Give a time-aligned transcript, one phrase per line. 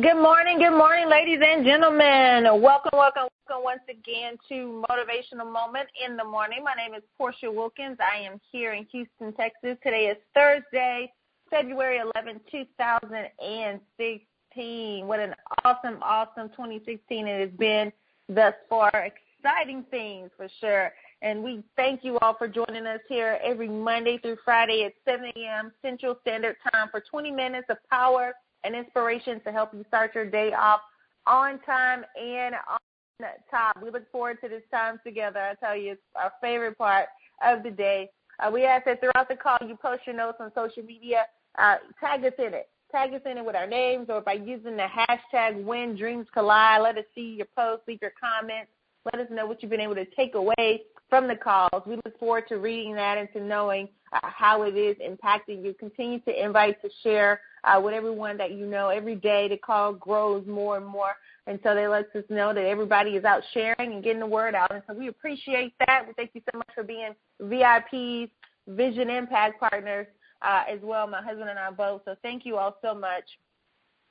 [0.00, 2.44] Good morning, good morning, ladies and gentlemen.
[2.62, 6.64] Welcome, welcome, welcome once again to Motivational Moment in the Morning.
[6.64, 7.98] My name is Portia Wilkins.
[8.00, 9.76] I am here in Houston, Texas.
[9.82, 11.12] Today is Thursday,
[11.50, 15.06] February 11, 2016.
[15.06, 17.92] What an awesome, awesome 2016 it has been
[18.30, 18.90] thus far.
[18.94, 20.90] Exciting things for sure.
[21.20, 25.30] And we thank you all for joining us here every Monday through Friday at 7
[25.36, 25.70] a.m.
[25.82, 28.32] Central Standard Time for 20 minutes of power
[28.64, 30.80] and inspiration to help you start your day off
[31.26, 32.78] on time and on
[33.50, 33.82] top.
[33.82, 35.40] We look forward to this time together.
[35.40, 37.06] I tell you, it's our favorite part
[37.44, 38.10] of the day.
[38.38, 41.24] Uh, we ask that throughout the call you post your notes on social media.
[41.58, 42.68] Uh, tag us in it.
[42.90, 46.82] Tag us in it with our names or by using the hashtag When Dreams Collide.
[46.82, 48.70] Let us see your posts, leave your comments.
[49.12, 51.82] Let us know what you've been able to take away from the calls.
[51.86, 55.74] We look forward to reading that and to knowing uh, how it is impacting you.
[55.74, 59.48] Continue to invite to share uh, with everyone that you know every day.
[59.48, 61.14] The call grows more and more.
[61.46, 64.54] And so they let us know that everybody is out sharing and getting the word
[64.54, 64.72] out.
[64.72, 66.06] And so we appreciate that.
[66.06, 68.30] We thank you so much for being VIPs,
[68.68, 70.06] Vision Impact Partners
[70.42, 72.02] uh, as well, my husband and I both.
[72.04, 73.24] So thank you all so much.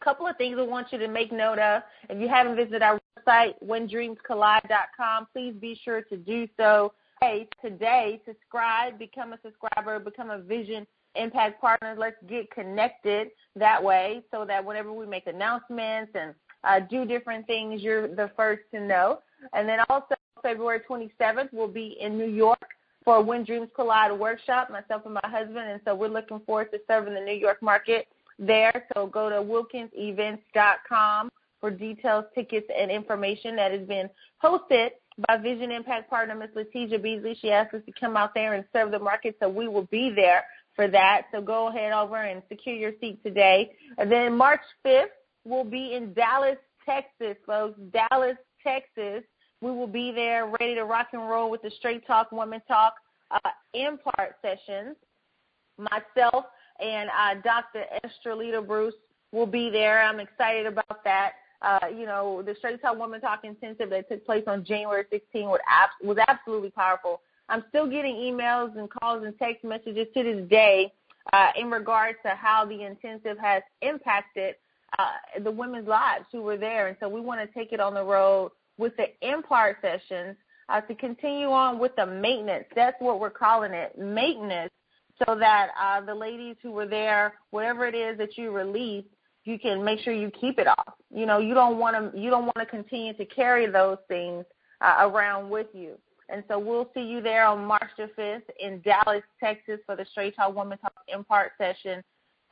[0.03, 1.84] Couple of things I want you to make note of.
[2.09, 8.20] If you haven't visited our website, whendreamscollide.com, please be sure to do so hey, today.
[8.25, 11.98] Subscribe, become a subscriber, become a Vision Impact Partners.
[12.00, 17.48] Let's get connected that way so that whenever we make announcements and uh, do different
[17.48, 19.20] things, you're the first to know.
[19.53, 22.59] And then also February 27th, we'll be in New York
[23.03, 25.70] for a When Dreams Collide workshop, myself and my husband.
[25.70, 28.86] And so we're looking forward to serving the New York market there.
[28.94, 34.09] So go to wilkinsevents.com for details, tickets, and information that has been
[34.44, 34.90] hosted
[35.28, 36.50] by Vision Impact Partner Ms.
[36.56, 37.38] Letitia Beasley.
[37.40, 40.09] She asked us to come out there and serve the market, so we will be
[40.09, 40.44] there
[40.82, 41.28] for that.
[41.32, 43.72] So go ahead over and secure your seat today.
[44.00, 45.14] And then March 5th,
[45.46, 47.80] we'll be in Dallas, Texas, folks.
[47.92, 49.24] Dallas, Texas.
[49.62, 52.96] We will be there ready to rock and roll with the Straight Talk, Woman Talk
[53.30, 54.96] uh, Impart sessions.
[55.78, 56.46] Myself
[56.80, 57.84] and uh, Dr.
[58.03, 58.96] Estrelita Bruce
[59.31, 60.02] will be there.
[60.02, 61.34] I'm excited about that.
[61.62, 65.44] Uh, you know, the Straight Talk Woman Talk Intensive that took place on January 16
[65.44, 65.59] was,
[66.02, 67.22] was absolutely powerful.
[67.51, 70.91] I'm still getting emails and calls and text messages to this day
[71.34, 74.56] uh, in regards to how the intensive has impacted
[74.97, 76.88] uh, the women's lives who were there.
[76.88, 80.38] And so we want to take it on the road with the impart sessions
[80.69, 82.66] uh, to continue on with the maintenance.
[82.75, 84.72] That's what we're calling it, maintenance,
[85.25, 89.06] so that uh, the ladies who were there, whatever it is that you release,
[89.44, 90.94] you can make sure you keep it off.
[91.13, 94.45] You know, you don't want to you don't want to continue to carry those things
[94.81, 95.97] uh, around with you.
[96.31, 100.06] And so we'll see you there on March the 5th in Dallas, Texas for the
[100.12, 102.02] Straight Talk Woman Talk Impart session.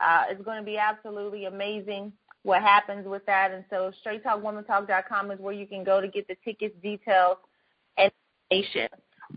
[0.00, 3.52] Uh, it's going to be absolutely amazing what happens with that.
[3.52, 7.38] And so straighttalkwomantalk.com is where you can go to get the tickets, details,
[7.96, 8.10] and
[8.50, 8.88] information.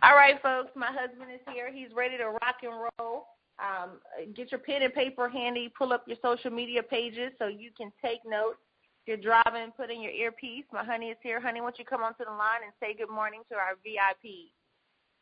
[0.02, 1.72] All right, folks, my husband is here.
[1.72, 3.28] He's ready to rock and roll.
[3.60, 4.00] Um,
[4.36, 5.72] get your pen and paper handy.
[5.78, 8.58] Pull up your social media pages so you can take notes.
[9.06, 10.64] You're driving, put in your earpiece.
[10.72, 11.42] My honey is here.
[11.42, 14.52] Honey, why don't you come onto the line and say good morning to our VIP?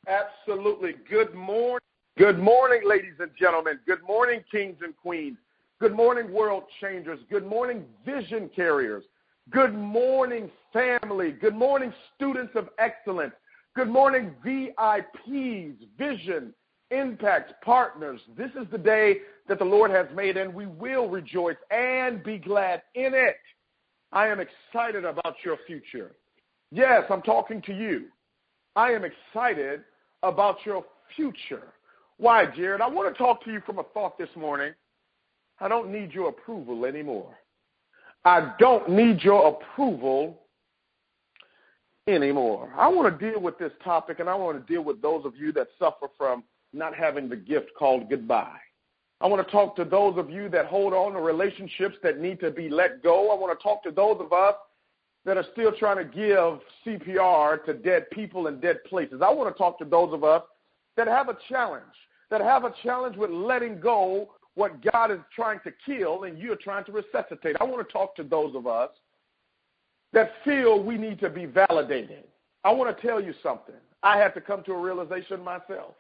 [0.08, 0.94] Absolutely.
[1.09, 1.80] Good morning.
[2.18, 3.80] Good morning, ladies and gentlemen.
[3.88, 5.38] Good morning, kings and queens.
[5.80, 7.19] Good morning, world changers.
[7.31, 9.03] Good morning, vision carriers.
[9.50, 11.31] Good morning, family.
[11.31, 13.34] Good morning, students of excellence.
[13.75, 16.53] Good morning, VIPs, vision,
[16.92, 18.19] impact partners.
[18.38, 22.38] This is the day that the Lord has made, and we will rejoice and be
[22.38, 23.38] glad in it.
[24.12, 26.12] I am excited about your future.
[26.72, 28.06] Yes, I'm talking to you.
[28.76, 29.82] I am excited
[30.24, 30.86] about your
[31.16, 31.74] future.
[32.18, 32.82] Why, Jared?
[32.82, 34.74] I want to talk to you from a thought this morning.
[35.60, 37.38] I don't need your approval anymore.
[38.24, 40.40] I don't need your approval
[42.08, 42.74] anymore.
[42.78, 45.36] I want to deal with this topic, and I want to deal with those of
[45.36, 46.44] you that suffer from
[46.74, 48.60] not having the gift called goodbye.
[49.22, 52.40] I want to talk to those of you that hold on to relationships that need
[52.40, 53.30] to be let go.
[53.30, 54.56] I want to talk to those of us
[55.25, 59.22] that are still trying to give CPR to dead people in dead places.
[59.24, 60.42] I want to talk to those of us
[60.98, 61.84] that have a challenge,
[62.31, 66.56] that have a challenge with letting go what God is trying to kill and you're
[66.56, 67.57] trying to resuscitate.
[67.62, 68.90] I want to talk to those of us
[70.13, 72.24] that feel we need to be validated.
[72.63, 73.75] I want to tell you something.
[74.01, 75.94] I had to come to a realization myself.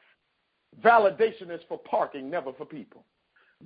[0.83, 3.03] Validation is for parking, never for people.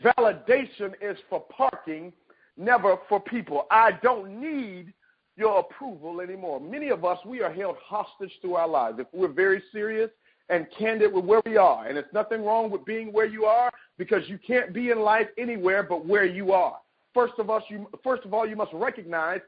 [0.02, 2.12] Validation is for parking,
[2.58, 3.66] never for people.
[3.72, 4.94] I don't need
[5.38, 6.60] your approval anymore.
[6.60, 9.00] Many of us, we are held hostage to our lives.
[9.00, 10.10] If we're very serious
[10.50, 13.72] and candid with where we are, and it's nothing wrong with being where you are
[13.98, 16.78] because you can't be in life anywhere but where you are.
[17.14, 19.42] first of all, you first of all you must recognize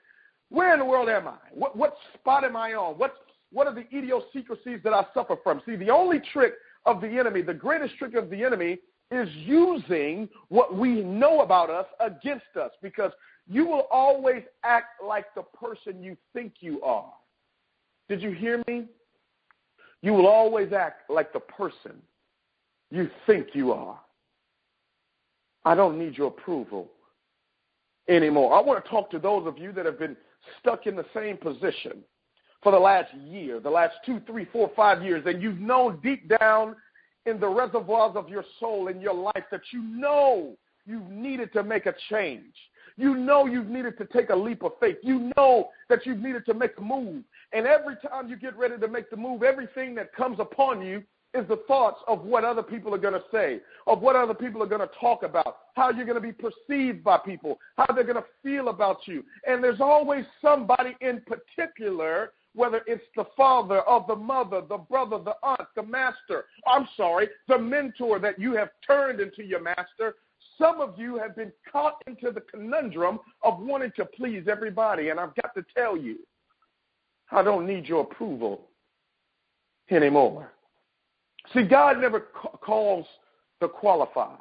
[0.49, 1.37] where in the world am I?
[1.51, 2.95] What what spot am I on?
[2.95, 3.15] What
[3.51, 5.61] what are the idiosyncrasies that I suffer from?
[5.65, 6.53] See, the only trick
[6.85, 8.79] of the enemy, the greatest trick of the enemy,
[9.11, 13.11] is using what we know about us against us because
[13.49, 17.13] you will always act like the person you think you are.
[18.09, 18.85] Did you hear me?
[20.01, 21.93] You will always act like the person
[22.91, 23.99] you think you are.
[25.65, 26.89] I don't need your approval
[28.07, 28.53] anymore.
[28.53, 30.15] I want to talk to those of you that have been
[30.59, 32.03] stuck in the same position
[32.63, 36.29] for the last year, the last two, three, four, five years, and you've known deep
[36.39, 36.75] down
[37.27, 41.63] in the reservoirs of your soul in your life that you know you've needed to
[41.63, 42.53] make a change.
[42.95, 44.97] You know you've needed to take a leap of faith.
[45.03, 47.23] You know that you've needed to make a move.
[47.53, 51.03] And every time you get ready to make the move, everything that comes upon you
[51.33, 54.63] is the thoughts of what other people are going to say, of what other people
[54.63, 58.03] are going to talk about, how you're going to be perceived by people, how they're
[58.03, 59.23] going to feel about you.
[59.45, 65.19] And there's always somebody in particular, whether it's the father or the mother, the brother,
[65.23, 70.15] the aunt, the master, I'm sorry, the mentor that you have turned into your master.
[70.57, 75.09] Some of you have been caught into the conundrum of wanting to please everybody.
[75.09, 76.17] And I've got to tell you,
[77.31, 78.69] I don't need your approval
[79.91, 80.51] anymore.
[81.53, 83.05] See, God never ca- calls
[83.61, 84.39] the qualified.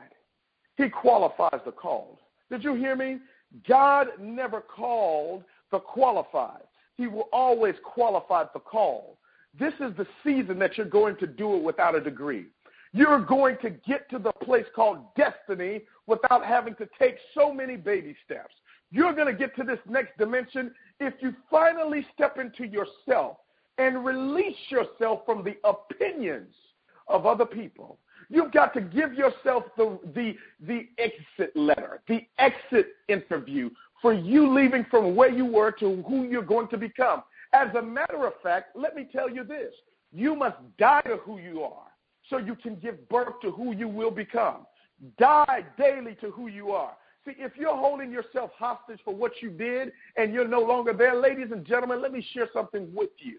[0.78, 2.18] He qualifies the called.
[2.50, 3.18] Did you hear me?
[3.68, 6.62] God never called the qualified.
[6.96, 9.18] He will always qualify the call.
[9.58, 12.46] This is the season that you're going to do it without a degree.
[12.92, 17.76] You're going to get to the place called destiny without having to take so many
[17.76, 18.54] baby steps.
[18.90, 23.38] You're going to get to this next dimension if you finally step into yourself
[23.78, 26.54] and release yourself from the opinions
[27.08, 27.98] of other people.
[28.28, 33.70] You've got to give yourself the, the, the exit letter, the exit interview
[34.02, 37.22] for you leaving from where you were to who you're going to become.
[37.52, 39.72] As a matter of fact, let me tell you this
[40.12, 41.88] you must die to who you are
[42.28, 44.66] so you can give birth to who you will become.
[45.18, 46.92] Die daily to who you are.
[47.24, 51.20] See, if you're holding yourself hostage for what you did and you're no longer there,
[51.20, 53.38] ladies and gentlemen, let me share something with you.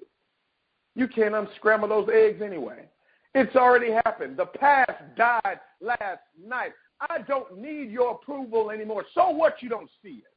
[0.96, 2.90] You can't unscramble those eggs anyway.
[3.34, 4.38] It's already happened.
[4.38, 6.72] The past died last night.
[7.00, 9.06] I don't need your approval anymore.
[9.14, 10.37] So what you don't see it?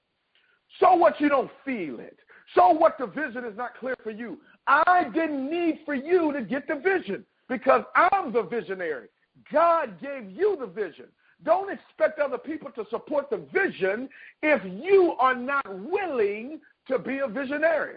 [0.78, 2.18] So what you don't feel it?
[2.54, 4.38] So what the vision is not clear for you?
[4.66, 9.08] I didn't need for you to get the vision because I'm the visionary.
[9.52, 11.06] God gave you the vision.
[11.44, 14.08] Don't expect other people to support the vision
[14.42, 17.96] if you are not willing to be a visionary.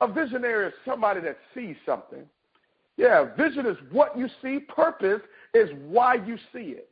[0.00, 2.26] A visionary is somebody that sees something
[2.96, 5.22] yeah, vision is what you see, purpose
[5.54, 6.88] is why you see it.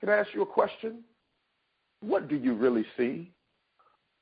[0.00, 1.00] Can I ask you a question?
[2.00, 3.30] What do you really see?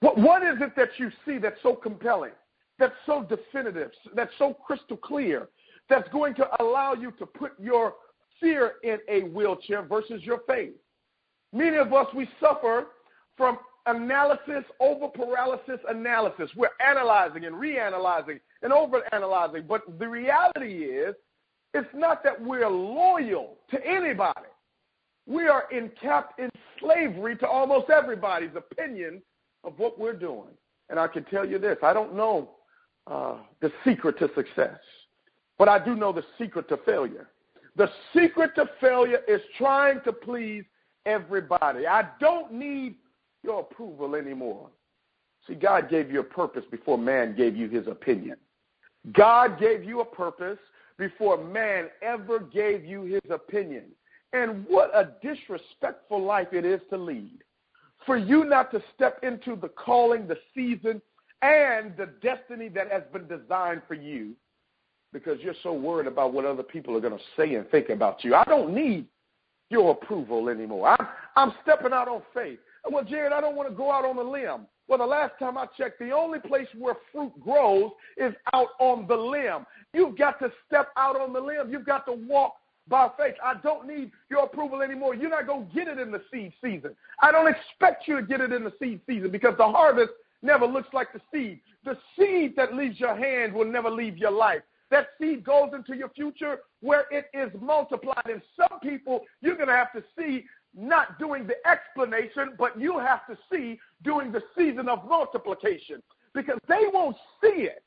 [0.00, 2.32] What, what is it that you see that's so compelling,
[2.78, 5.48] that's so definitive, that's so crystal clear,
[5.88, 7.94] that's going to allow you to put your
[8.40, 10.74] fear in a wheelchair versus your faith?
[11.52, 12.88] Many of us, we suffer
[13.36, 16.50] from analysis over paralysis analysis.
[16.56, 19.66] We're analyzing and reanalyzing and overanalyzing.
[19.66, 21.14] But the reality is,
[21.72, 24.48] it's not that we're loyal to anybody.
[25.26, 26.50] We are encapped in
[26.80, 29.22] slavery to almost everybody's opinion
[29.66, 30.54] of what we're doing.
[30.88, 32.50] And I can tell you this I don't know
[33.06, 34.78] uh, the secret to success,
[35.58, 37.28] but I do know the secret to failure.
[37.76, 40.64] The secret to failure is trying to please
[41.04, 41.86] everybody.
[41.86, 42.94] I don't need
[43.42, 44.68] your approval anymore.
[45.46, 48.36] See, God gave you a purpose before man gave you his opinion.
[49.12, 50.58] God gave you a purpose
[50.98, 53.84] before man ever gave you his opinion.
[54.32, 57.38] And what a disrespectful life it is to lead.
[58.06, 61.02] For you not to step into the calling, the season,
[61.42, 64.32] and the destiny that has been designed for you
[65.12, 68.24] because you're so worried about what other people are going to say and think about
[68.24, 68.34] you.
[68.34, 69.06] I don't need
[69.70, 70.88] your approval anymore.
[70.88, 72.58] I'm, I'm stepping out on faith.
[72.90, 74.66] Well, Jared, I don't want to go out on a limb.
[74.88, 79.06] Well, the last time I checked, the only place where fruit grows is out on
[79.08, 79.66] the limb.
[79.92, 81.70] You've got to step out on the limb.
[81.70, 82.54] You've got to walk
[82.88, 83.34] by faith.
[83.42, 85.14] I don't need your approval anymore.
[85.14, 86.94] You're not going to get it in the seed season.
[87.20, 90.12] I don't expect you to get it in the seed season because the harvest
[90.42, 91.60] never looks like the seed.
[91.84, 94.62] The seed that leaves your hand will never leave your life.
[94.90, 98.26] That seed goes into your future where it is multiplied.
[98.26, 100.44] And some people, you're going to have to see
[100.76, 106.02] not doing the explanation, but you have to see during the season of multiplication
[106.34, 107.82] because they won't see it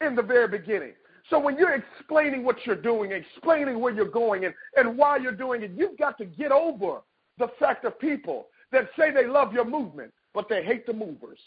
[0.00, 0.92] in the very beginning.
[1.30, 5.32] So when you're explaining what you're doing, explaining where you're going and, and why you're
[5.32, 7.00] doing it, you've got to get over
[7.38, 11.38] the fact of people that say they love your movement, but they hate the movers?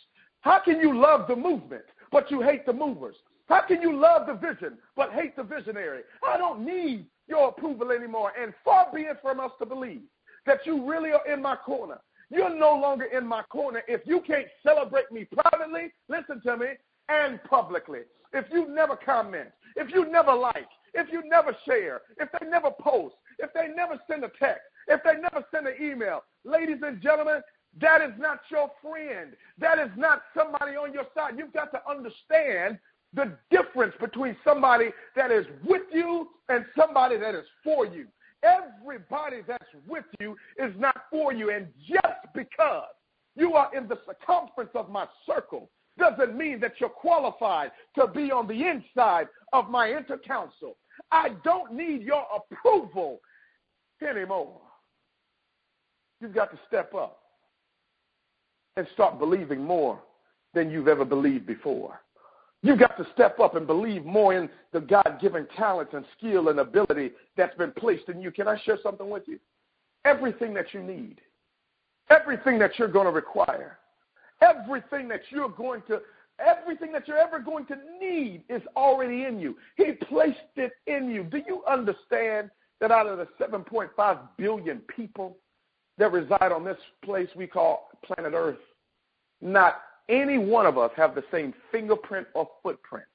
[0.42, 3.16] How can you love the movement, but you hate the movers?
[3.48, 6.02] How can you love the vision, but hate the visionary?
[6.26, 8.32] I don't need your approval anymore.
[8.42, 10.02] And far be it from us to believe
[10.46, 12.00] that you really are in my corner.
[12.30, 16.68] You're no longer in my corner if you can't celebrate me privately, listen to me,
[17.10, 18.00] and publicly.
[18.34, 22.72] If you never comment, if you never like, if you never share, if they never
[22.72, 27.02] post, if they never send a text, if they never send an email, ladies and
[27.02, 27.42] gentlemen,
[27.82, 29.34] that is not your friend.
[29.58, 31.36] That is not somebody on your side.
[31.38, 32.80] You've got to understand
[33.14, 38.08] the difference between somebody that is with you and somebody that is for you.
[38.44, 41.52] Everybody that's with you is not for you.
[41.52, 42.90] And just because
[43.36, 48.32] you are in the circumference of my circle doesn't mean that you're qualified to be
[48.32, 50.76] on the inside of my intercouncil.
[51.12, 53.20] I don't need your approval
[54.02, 54.60] anymore.
[56.20, 57.20] You've got to step up
[58.78, 60.00] and start believing more
[60.54, 62.00] than you've ever believed before.
[62.62, 66.48] You've got to step up and believe more in the God given talent and skill
[66.48, 68.32] and ability that's been placed in you.
[68.32, 69.38] Can I share something with you?
[70.06, 71.20] Everything that you need,
[72.10, 73.80] everything that you're going to require,
[74.44, 76.02] everything that you're going to,
[76.40, 79.56] everything that you're ever going to need is already in you.
[79.76, 81.24] He placed it in you.
[81.24, 85.38] Do you understand that out of the 7.5 billion people
[85.98, 88.58] that reside on this place we call planet Earth,
[89.42, 93.06] not any one of us have the same fingerprint or footprint.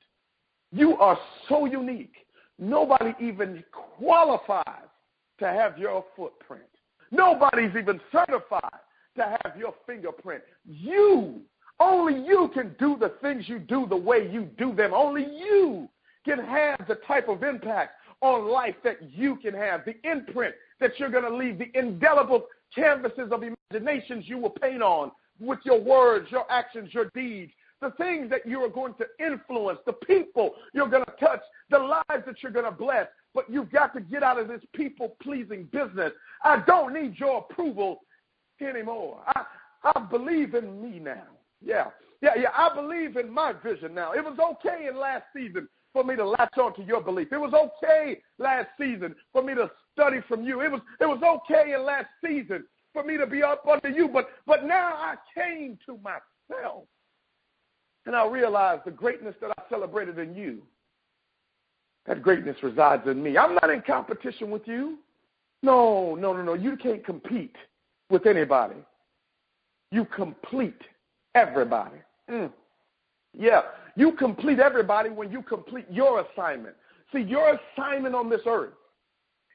[0.72, 1.18] You are
[1.48, 2.14] so unique.
[2.58, 3.62] Nobody even
[3.98, 4.88] qualifies
[5.38, 6.62] to have your footprint.
[7.10, 8.80] Nobody's even certified
[9.16, 10.42] to have your fingerprint.
[10.66, 11.40] You,
[11.80, 14.92] only you can do the things you do the way you do them.
[14.94, 15.88] Only you
[16.24, 20.92] can have the type of impact on life that you can have, the imprint that
[20.98, 25.10] you're going to leave, the indelible canvases of imaginations you will paint on,
[25.40, 29.78] with your words, your actions, your deeds, the things that you are going to influence,
[29.86, 33.06] the people you're going to touch, the lives that you're going to bless.
[33.34, 36.12] But you've got to get out of this people pleasing business.
[36.42, 38.00] I don't need your approval
[38.66, 39.20] anymore.
[39.26, 39.44] I,
[39.84, 41.24] I believe in me now.
[41.64, 41.86] Yeah.
[42.20, 44.12] Yeah, yeah, I believe in my vision now.
[44.12, 47.28] It was okay in last season for me to latch on to your belief.
[47.30, 50.60] It was okay last season for me to study from you.
[50.60, 54.08] It was it was okay in last season for me to be up under you.
[54.08, 56.84] But but now I came to myself.
[58.06, 60.62] And I realized the greatness that I celebrated in you.
[62.06, 63.36] That greatness resides in me.
[63.36, 64.98] I'm not in competition with you.
[65.62, 66.54] No, no, no, no.
[66.54, 67.54] You can't compete
[68.10, 68.76] with anybody.
[69.90, 70.80] You complete
[71.34, 71.98] everybody.
[72.30, 72.52] Mm.
[73.36, 73.62] Yeah,
[73.96, 76.74] you complete everybody when you complete your assignment.
[77.12, 78.72] See, your assignment on this earth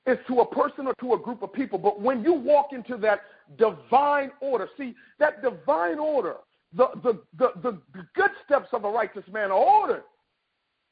[0.05, 1.77] is to a person or to a group of people.
[1.79, 3.21] But when you walk into that
[3.57, 6.35] divine order, see, that divine order,
[6.75, 7.79] the, the, the, the
[8.15, 10.03] good steps of a righteous man are ordered.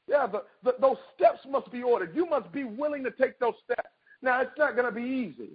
[0.08, 2.14] Yeah, the, the, those steps must be ordered.
[2.14, 3.88] You must be willing to take those steps.
[4.20, 5.50] Now, it's not going to be easy.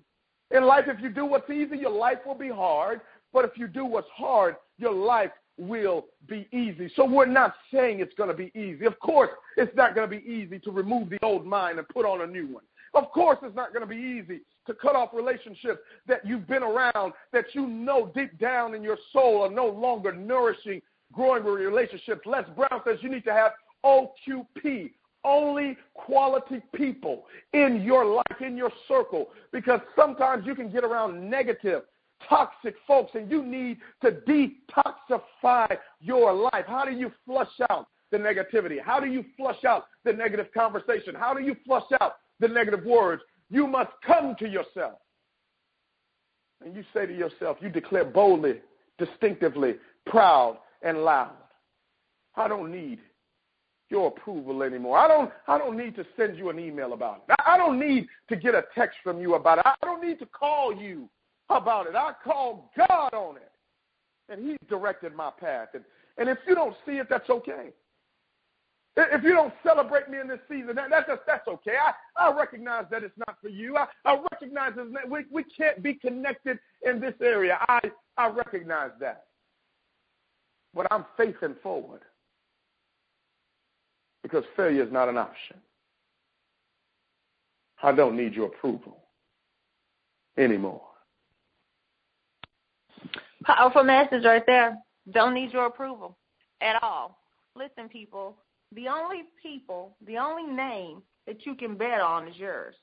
[0.51, 3.01] In life, if you do what's easy, your life will be hard.
[3.33, 6.91] But if you do what's hard, your life will be easy.
[6.95, 8.85] So we're not saying it's going to be easy.
[8.85, 12.05] Of course, it's not going to be easy to remove the old mind and put
[12.05, 12.63] on a new one.
[12.93, 16.63] Of course, it's not going to be easy to cut off relationships that you've been
[16.63, 22.21] around that you know deep down in your soul are no longer nourishing, growing relationships.
[22.25, 23.51] Les Brown says you need to have
[23.85, 24.91] OQP,
[25.23, 31.29] only quality people in your life, in your circle, because sometimes you can get around
[31.29, 31.83] negative,
[32.27, 36.65] toxic folks, and you need to detoxify your life.
[36.67, 38.81] How do you flush out the negativity?
[38.81, 41.13] How do you flush out the negative conversation?
[41.13, 43.21] How do you flush out the negative words.
[43.49, 44.99] You must come to yourself.
[46.63, 48.61] And you say to yourself, you declare boldly,
[48.97, 51.35] distinctively, proud, and loud.
[52.35, 52.99] I don't need
[53.89, 54.97] your approval anymore.
[54.97, 57.35] I don't, I don't need to send you an email about it.
[57.45, 59.65] I don't need to get a text from you about it.
[59.65, 61.09] I don't need to call you
[61.49, 61.95] about it.
[61.95, 63.51] I call God on it.
[64.29, 65.69] And he directed my path.
[65.73, 65.83] And,
[66.17, 67.69] and if you don't see it, that's okay.
[68.97, 71.75] If you don't celebrate me in this season, that, that's just, that's okay.
[71.79, 73.77] I, I recognize that it's not for you.
[73.77, 77.59] I, I recognize that we, we can't be connected in this area.
[77.69, 77.79] I,
[78.17, 79.25] I recognize that.
[80.73, 82.01] But I'm facing forward
[84.27, 85.55] because failure is not an option.
[87.81, 88.97] I don't need your approval
[90.37, 90.81] anymore.
[93.45, 94.77] Powerful message right there.
[95.11, 96.17] Don't need your approval
[96.59, 97.19] at all.
[97.55, 98.35] Listen, people,
[98.75, 102.75] the only people, the only name that you can bet on is yours.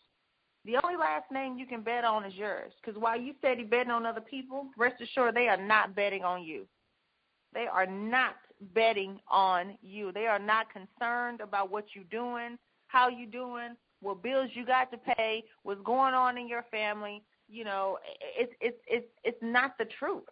[0.64, 2.72] The only last name you can bet on is yours.
[2.80, 6.42] Because while you steady betting on other people, rest assured they are not betting on
[6.42, 6.66] you.
[7.52, 8.36] They are not
[8.74, 10.12] betting on you.
[10.12, 12.58] They are not concerned about what you're doing,
[12.88, 17.22] how you're doing, what bills you got to pay, what's going on in your family.
[17.48, 17.98] You know,
[18.38, 20.24] it's it's it's it's not the truth.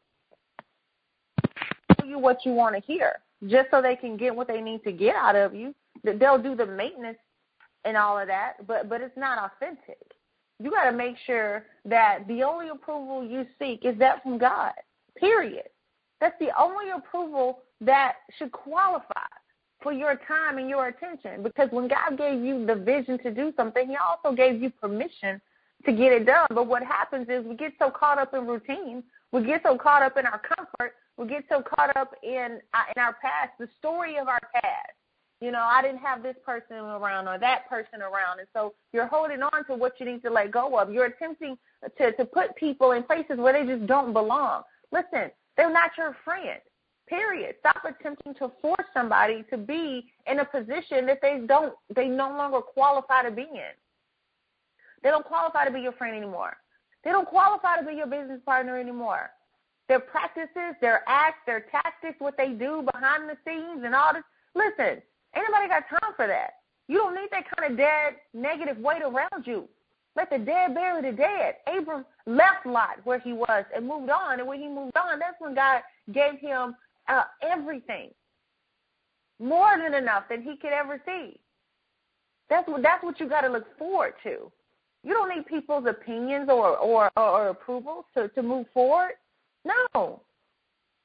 [1.99, 4.83] Tell you what you want to hear, just so they can get what they need
[4.85, 5.75] to get out of you.
[6.05, 7.19] They'll do the maintenance
[7.85, 9.99] and all of that, but but it's not authentic.
[10.59, 14.73] You got to make sure that the only approval you seek is that from God.
[15.17, 15.69] Period.
[16.23, 19.26] That's the only approval that should qualify
[19.83, 21.43] for your time and your attention.
[21.43, 25.41] Because when God gave you the vision to do something, He also gave you permission
[25.85, 26.47] to get it done.
[26.50, 29.02] But what happens is we get so caught up in routine,
[29.33, 32.85] we get so caught up in our comfort, we get so caught up in uh,
[32.95, 34.93] in our past, the story of our past.
[35.41, 39.09] You know, I didn't have this person around or that person around, and so you're
[39.09, 40.93] holding on to what you need to let go of.
[40.93, 41.59] You're attempting
[41.99, 44.62] to to put people in places where they just don't belong.
[44.93, 46.61] Listen, they're not your friend.
[47.09, 47.56] Period.
[47.61, 52.28] Stop attempting to force somebody to be in a position that they don't they no
[52.28, 53.75] longer qualify to be in.
[55.02, 56.56] They don't qualify to be your friend anymore.
[57.04, 59.30] They don't qualify to be your business partner anymore.
[59.88, 64.23] Their practices, their acts, their tactics, what they do behind the scenes and all this.
[64.54, 65.02] Listen,
[65.35, 66.52] anybody got time for that.
[66.88, 69.68] You don't need that kind of dead negative weight around you.
[70.14, 71.57] Let the dead bury the dead.
[71.66, 74.40] Abram left Lot where he was and moved on.
[74.40, 75.81] And when he moved on, that's when God
[76.12, 76.76] gave him
[77.09, 78.11] uh, everything,
[79.38, 81.38] more than enough that he could ever see.
[82.50, 84.52] That's what that's what you got to look forward to.
[85.04, 89.12] You don't need people's opinions or or or, or approvals to to move forward.
[89.64, 90.21] No,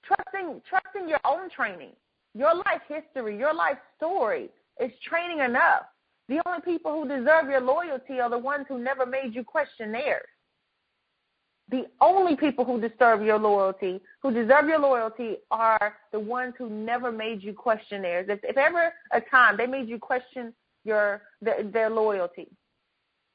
[0.04, 1.92] trusting trusting your own training,
[2.34, 4.50] your life history, your life story
[4.82, 5.84] is training enough.
[6.30, 9.92] The only people who deserve your loyalty are the ones who never made you question
[9.92, 10.26] theirs.
[11.70, 16.70] The only people who deserve your loyalty, who deserve your loyalty, are the ones who
[16.70, 18.28] never made you question theirs.
[18.30, 20.54] If, if ever a time they made you question
[20.86, 22.48] your their, their loyalty,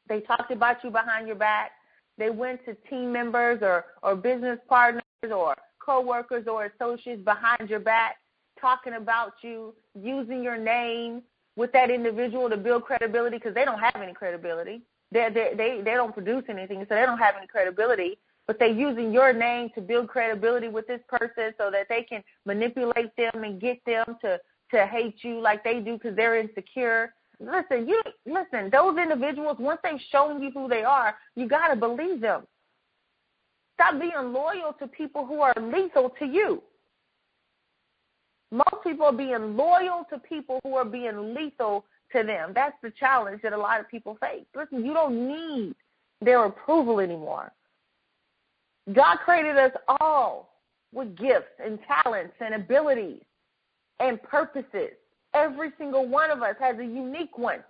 [0.09, 1.73] they talked about you behind your back.
[2.19, 7.81] They went to team members or or business partners or coworkers or associates behind your
[7.81, 8.17] back,
[8.59, 11.23] talking about you, using your name,
[11.57, 14.83] with that individual to build credibility because they don't have any credibility.
[15.11, 18.19] They they they they don't produce anything, so they don't have any credibility.
[18.47, 22.25] But they're using your name to build credibility with this person so that they can
[22.45, 24.41] manipulate them and get them to
[24.73, 27.13] to hate you like they do because they're insecure.
[27.39, 28.71] Listen, you listen.
[28.71, 32.47] Those individuals, once they've shown you who they are, you gotta believe them.
[33.75, 36.63] Stop being loyal to people who are lethal to you.
[38.53, 42.53] Most people are being loyal to people who are being lethal to them.
[42.55, 44.45] That's the challenge that a lot of people face.
[44.55, 45.75] Listen, you don't need
[46.21, 47.51] their approval anymore.
[48.93, 50.59] God created us all
[50.93, 53.23] with gifts and talents and abilities
[54.01, 54.91] and purposes.
[55.33, 57.65] Every single one of us has a unique one.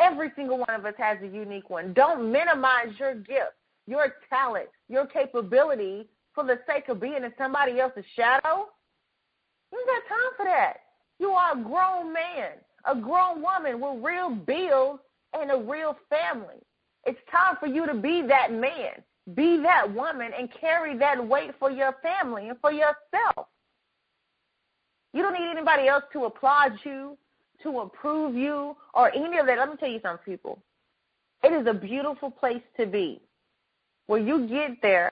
[0.00, 1.92] Every single one of us has a unique one.
[1.92, 3.52] Don't minimize your gift,
[3.86, 8.66] your talent, your capability for the sake of being in somebody else's shadow
[9.72, 10.74] you got time for that.
[11.18, 12.52] You are a grown man,
[12.84, 15.00] a grown woman with real bills
[15.38, 16.56] and a real family.
[17.04, 19.02] It's time for you to be that man,
[19.34, 23.48] be that woman, and carry that weight for your family and for yourself.
[25.12, 27.16] You don't need anybody else to applaud you,
[27.62, 29.58] to approve you, or any of that.
[29.58, 30.62] Let me tell you something, people.
[31.42, 33.20] It is a beautiful place to be,
[34.06, 35.10] where you get there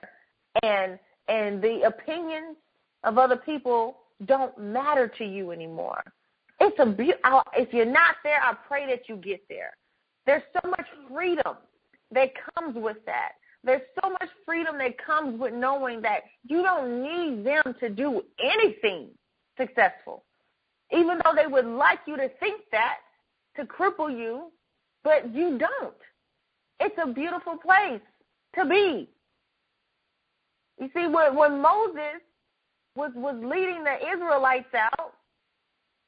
[0.63, 0.97] and
[1.27, 2.57] and the opinions
[3.03, 6.03] of other people don't matter to you anymore.
[6.59, 7.13] It's a be-
[7.57, 9.71] if you're not there, I pray that you get there.
[10.25, 11.57] There's so much freedom
[12.11, 13.31] that comes with that.
[13.63, 18.23] There's so much freedom that comes with knowing that you don't need them to do
[18.43, 19.09] anything
[19.57, 20.23] successful.
[20.91, 22.97] Even though they would like you to think that
[23.55, 24.51] to cripple you,
[25.03, 25.95] but you don't.
[26.79, 28.01] It's a beautiful place
[28.55, 29.09] to be.
[30.79, 32.21] You see, when, when Moses
[32.95, 35.13] was was leading the Israelites out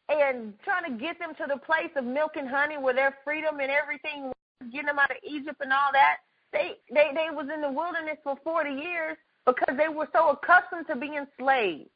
[0.10, 3.60] and trying to get them to the place of milk and honey where their freedom
[3.60, 4.32] and everything
[4.72, 6.18] getting them out of Egypt and all that.
[6.52, 10.88] They they they was in the wilderness for 40 years because they were so accustomed
[10.88, 11.90] to being slaves.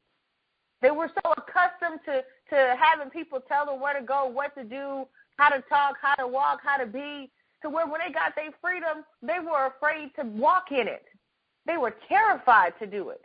[0.82, 4.64] They were so accustomed to to having people tell them where to go, what to
[4.64, 5.06] do,
[5.38, 7.30] how to talk, how to walk, how to be,
[7.62, 11.04] to where when they got their freedom, they were afraid to walk in it.
[11.66, 13.22] They were terrified to do it.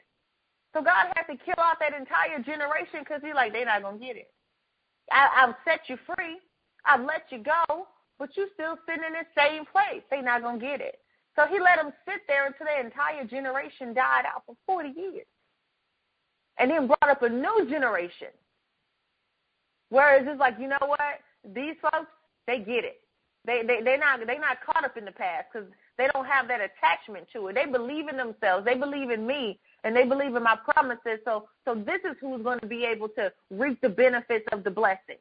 [0.74, 3.98] So God had to kill off that entire generation because He's like, they're not gonna
[3.98, 4.30] get it.
[5.12, 6.38] I, I've set you free.
[6.86, 10.02] I've let you go, but you still sitting in the same place.
[10.10, 11.00] They're not gonna get it.
[11.36, 15.26] So He let them sit there until their entire generation died out for 40 years.
[16.58, 18.28] and then brought up a new generation.
[19.90, 21.20] Whereas it's like, you know what?
[21.54, 22.10] These folks,
[22.46, 23.00] they get it.
[23.46, 26.48] They they they're not they not caught up in the past because they don't have
[26.48, 27.54] that attachment to it.
[27.54, 28.64] They believe in themselves.
[28.64, 31.20] They believe in me, and they believe in my promises.
[31.24, 34.70] So so this is who's going to be able to reap the benefits of the
[34.70, 35.18] blessing.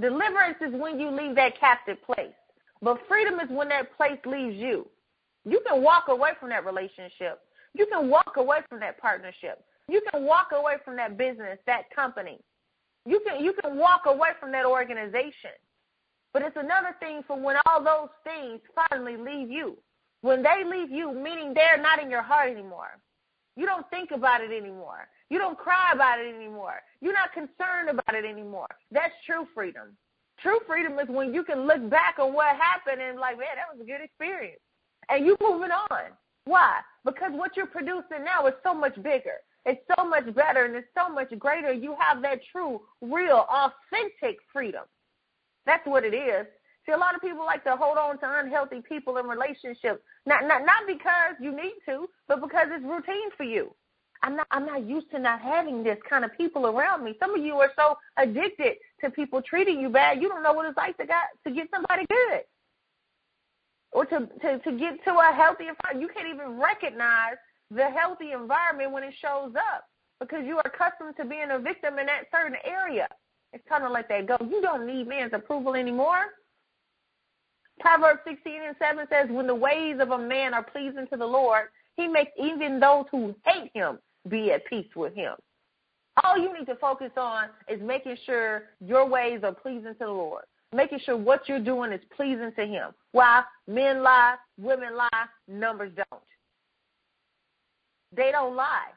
[0.00, 2.32] Deliverance is when you leave that captive place,
[2.80, 4.86] but freedom is when that place leaves you.
[5.44, 7.40] You can walk away from that relationship.
[7.74, 9.64] You can walk away from that partnership.
[9.88, 12.38] You can walk away from that business, that company.
[13.06, 15.50] You can you can walk away from that organization.
[16.32, 19.76] But it's another thing for when all those things finally leave you.
[20.22, 22.98] When they leave you, meaning they're not in your heart anymore.
[23.56, 25.08] You don't think about it anymore.
[25.28, 26.80] You don't cry about it anymore.
[27.00, 28.68] You're not concerned about it anymore.
[28.90, 29.96] That's true freedom.
[30.42, 33.74] True freedom is when you can look back on what happened and like, man, that
[33.76, 34.60] was a good experience.
[35.08, 36.12] And you're moving on.
[36.44, 36.78] Why?
[37.04, 39.38] Because what you're producing now is so much bigger.
[39.66, 41.72] It's so much better and it's so much greater.
[41.72, 44.84] You have that true, real, authentic freedom.
[45.70, 46.46] That's what it is.
[46.84, 50.42] See, a lot of people like to hold on to unhealthy people in relationships, not
[50.48, 53.72] not not because you need to, but because it's routine for you.
[54.24, 57.14] I'm not I'm not used to not having this kind of people around me.
[57.20, 60.66] Some of you are so addicted to people treating you bad, you don't know what
[60.66, 62.40] it's like to get to get somebody good.
[63.92, 66.00] Or to, to, to get to a healthy environment.
[66.00, 67.38] You can't even recognize
[67.70, 69.84] the healthy environment when it shows up
[70.18, 73.06] because you are accustomed to being a victim in that certain area.
[73.52, 74.36] It's time to let that go.
[74.40, 76.26] You don't need man's approval anymore.
[77.80, 81.26] Proverbs 16 and 7 says, When the ways of a man are pleasing to the
[81.26, 85.34] Lord, he makes even those who hate him be at peace with him.
[86.22, 90.06] All you need to focus on is making sure your ways are pleasing to the
[90.06, 92.90] Lord, making sure what you're doing is pleasing to him.
[93.12, 93.42] Why?
[93.66, 96.22] Men lie, women lie, numbers don't.
[98.14, 98.88] They don't lie.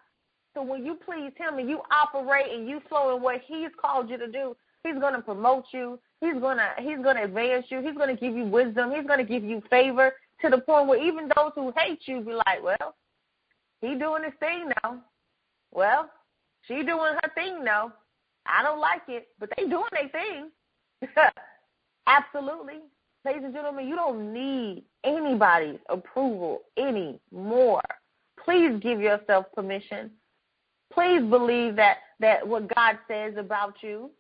[0.54, 4.10] So when you please him and you operate and you flow in what he's called
[4.10, 6.00] you to do, he's going to promote you.
[6.22, 7.82] He's going to he's going to advance you.
[7.82, 8.92] He's going to give you wisdom.
[8.92, 12.22] He's going to give you favor to the point where even those who hate you
[12.22, 12.96] be like, well,
[13.82, 15.02] he doing his thing now.
[15.72, 16.10] Well,
[16.68, 17.94] she doing her thing now.
[18.46, 20.52] I don't like it, but they doing their thing.
[22.08, 22.80] Absolutely.
[23.26, 27.82] Ladies and gentlemen, you don't need anybody's approval anymore.
[28.44, 30.12] Please give yourself permission
[30.94, 34.12] Please believe that, that what God says about you.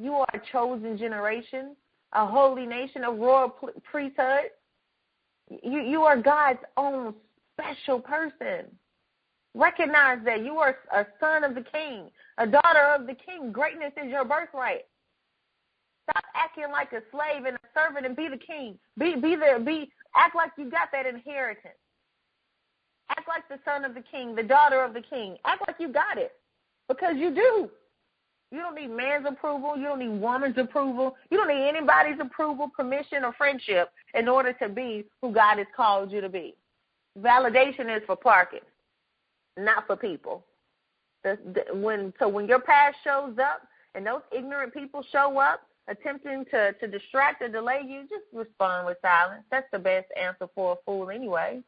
[0.00, 1.74] You are a chosen generation,
[2.12, 3.48] a holy nation, a royal
[3.90, 4.50] priesthood.
[5.62, 7.14] You, you are God's own
[7.54, 8.66] special person.
[9.54, 13.50] Recognize that you are a son of the king, a daughter of the king.
[13.50, 14.84] Greatness is your birthright.
[16.04, 18.78] Stop acting like a slave and a servant and be the king.
[18.98, 21.74] Be be the be act like you got that inheritance.
[23.10, 25.36] Act like the son of the king, the daughter of the king.
[25.44, 26.32] Act like you got it
[26.88, 27.70] because you do.
[28.50, 29.76] You don't need man's approval.
[29.76, 31.16] You don't need woman's approval.
[31.30, 35.66] You don't need anybody's approval, permission, or friendship in order to be who God has
[35.76, 36.54] called you to be.
[37.18, 38.60] Validation is for parking,
[39.58, 40.44] not for people.
[41.24, 43.62] The, the, when so when your past shows up
[43.94, 48.86] and those ignorant people show up attempting to to distract or delay you, just respond
[48.86, 49.42] with silence.
[49.50, 51.60] That's the best answer for a fool anyway.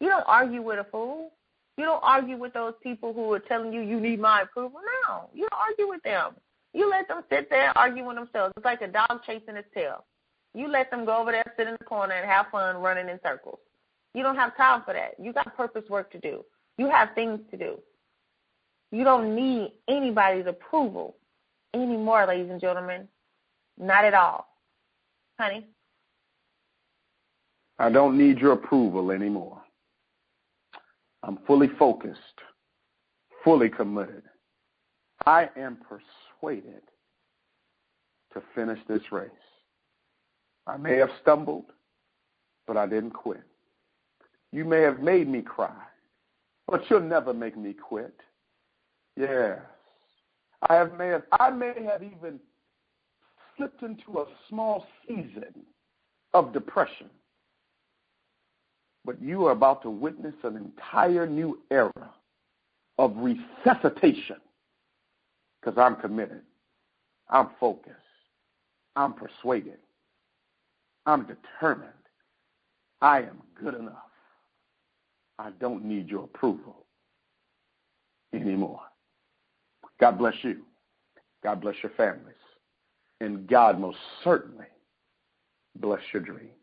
[0.00, 1.32] You don't argue with a fool.
[1.76, 4.80] You don't argue with those people who are telling you you need my approval.
[5.06, 6.34] No, you don't argue with them.
[6.72, 8.52] You let them sit there arguing themselves.
[8.56, 10.04] It's like a dog chasing its tail.
[10.54, 13.20] You let them go over there, sit in the corner, and have fun running in
[13.24, 13.58] circles.
[14.14, 15.14] You don't have time for that.
[15.22, 16.44] You got purpose work to do.
[16.78, 17.78] You have things to do.
[18.90, 21.16] You don't need anybody's approval
[21.74, 23.06] anymore, ladies and gentlemen.
[23.78, 24.48] Not at all.
[25.38, 25.66] Honey?
[27.78, 29.62] I don't need your approval anymore.
[31.22, 32.20] I'm fully focused,
[33.44, 34.22] fully committed.
[35.26, 36.82] I am persuaded
[38.32, 39.30] to finish this race.
[40.66, 41.66] I may have stumbled,
[42.66, 43.42] but I didn't quit.
[44.52, 45.82] You may have made me cry,
[46.66, 48.14] but you'll never make me quit.
[49.16, 49.58] Yes.
[50.68, 52.40] I have may have I may have even
[53.56, 55.54] slipped into a small season
[56.34, 57.10] of depression
[59.08, 62.10] but you are about to witness an entire new era
[62.98, 64.36] of resuscitation
[65.58, 66.42] because I'm committed.
[67.30, 67.96] I'm focused.
[68.96, 69.78] I'm persuaded.
[71.06, 71.88] I'm determined.
[73.00, 73.94] I am good enough.
[75.38, 76.84] I don't need your approval
[78.34, 78.82] anymore.
[80.02, 80.58] God bless you.
[81.42, 82.34] God bless your families.
[83.22, 84.66] And God most certainly
[85.76, 86.57] bless your dreams.